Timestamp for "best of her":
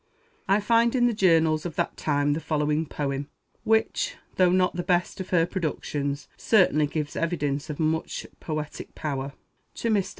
4.81-5.45